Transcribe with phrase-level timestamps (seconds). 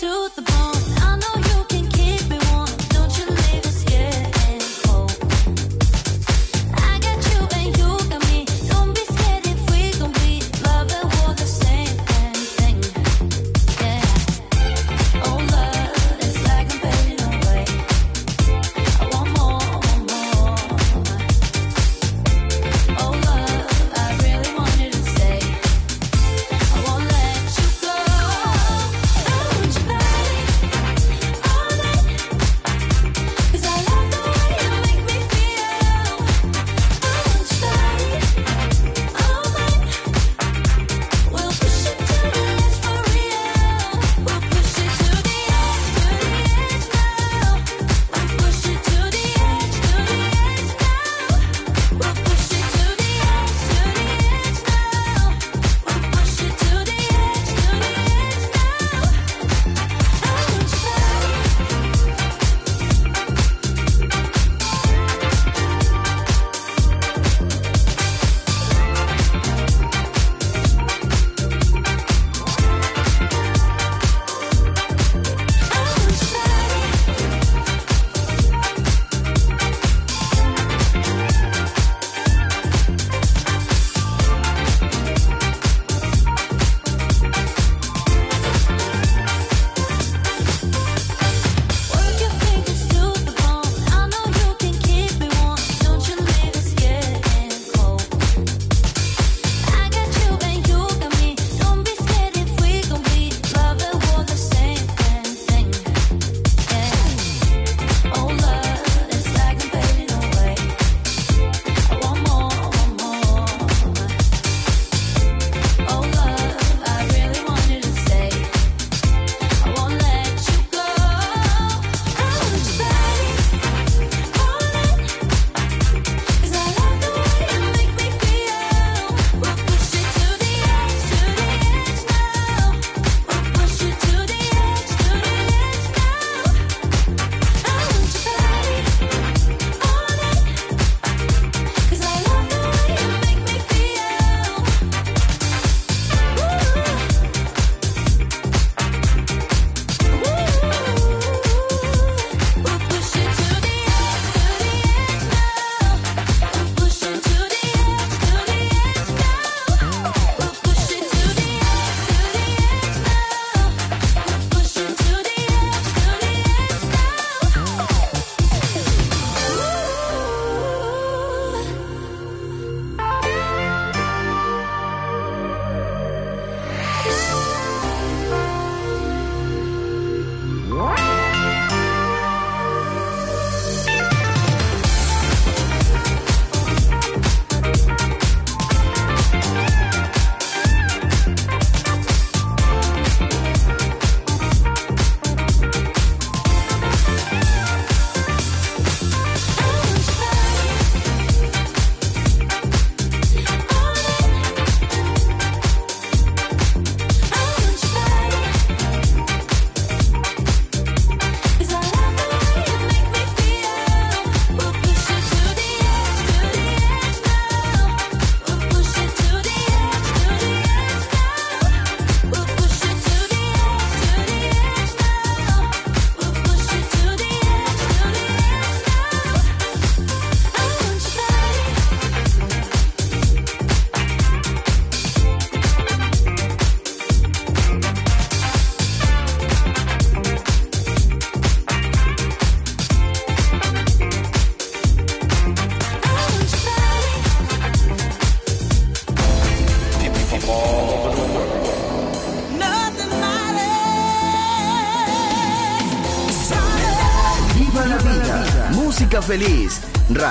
[0.00, 0.53] Feliz,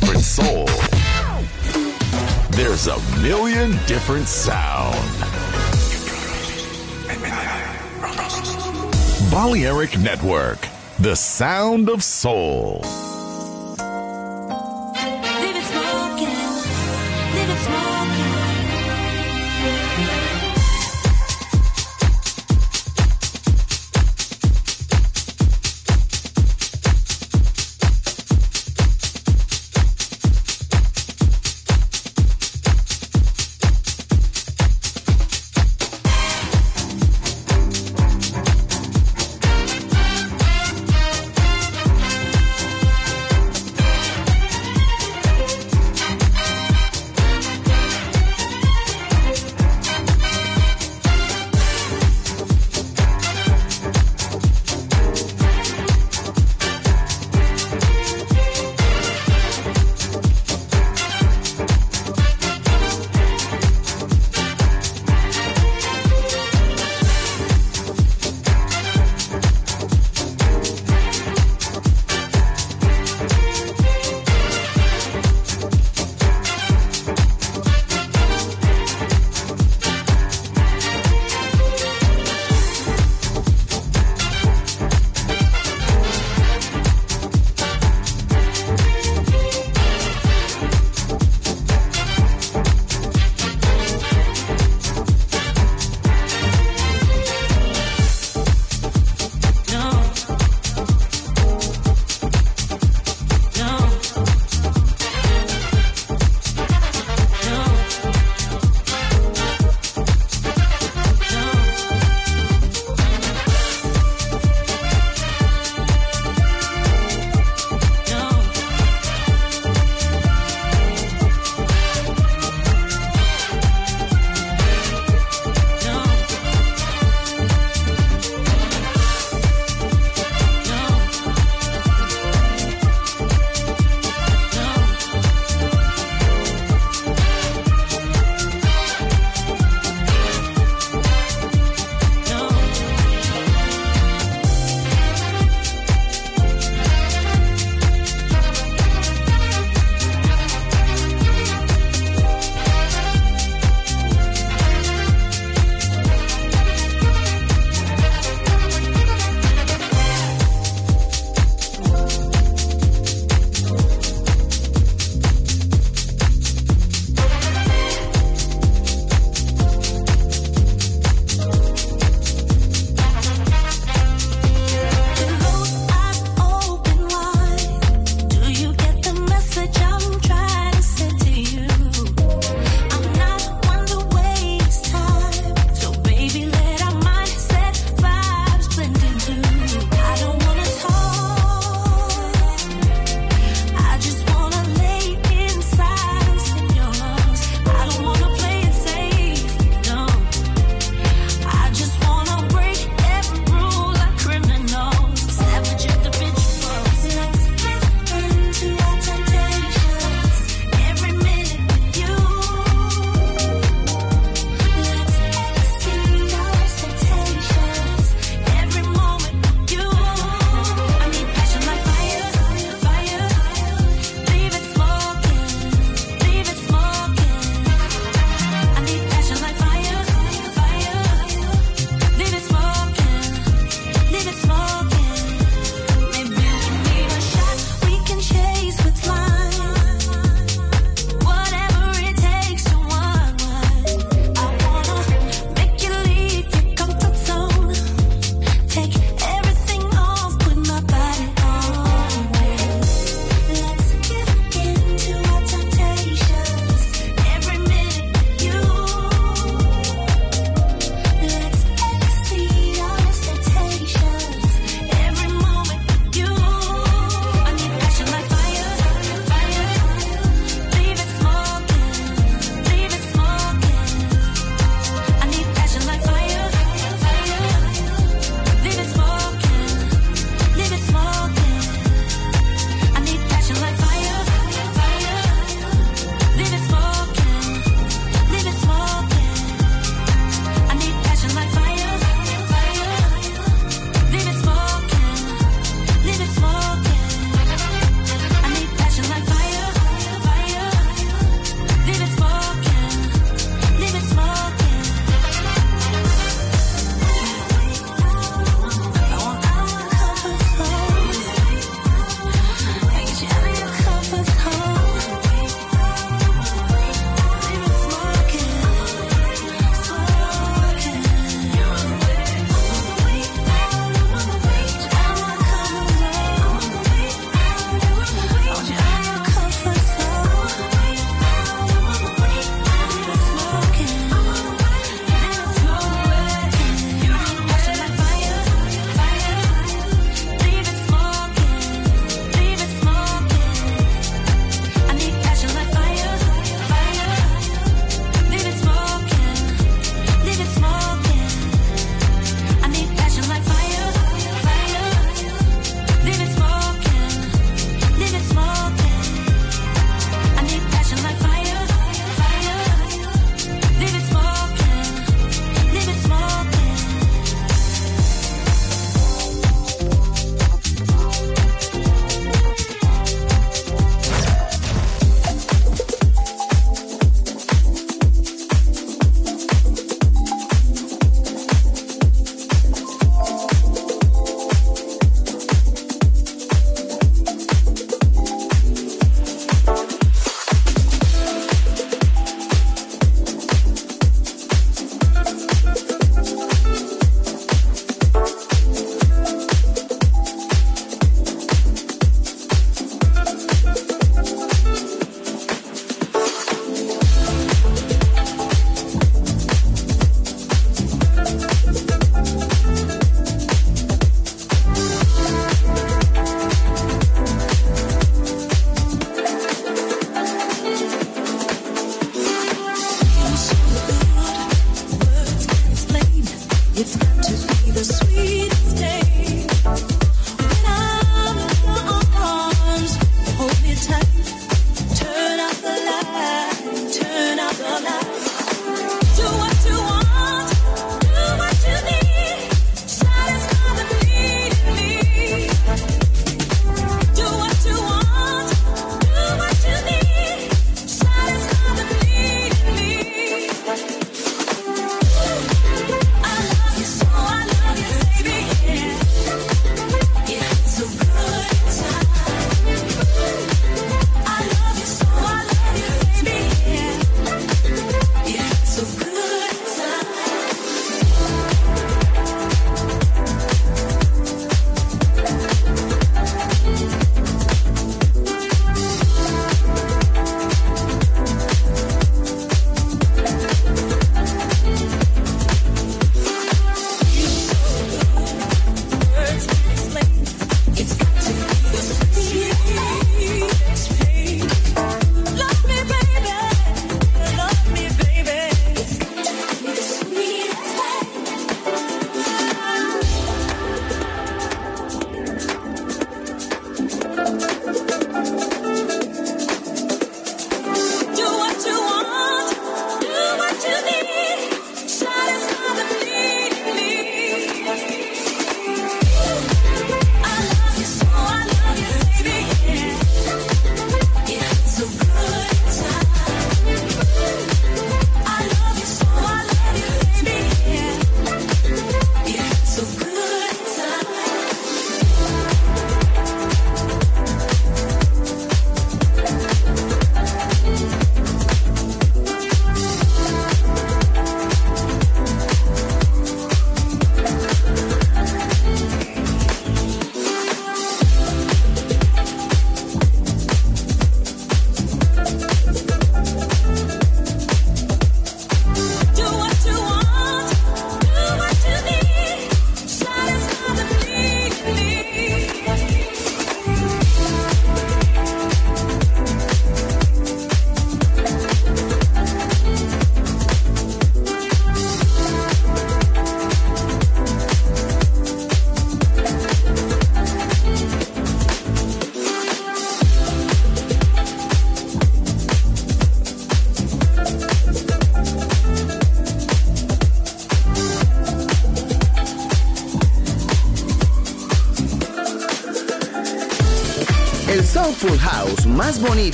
[0.00, 0.66] Different soul.
[2.50, 4.94] There's a million different sound.
[9.30, 10.66] Balearic Network,
[10.98, 12.82] the sound of soul.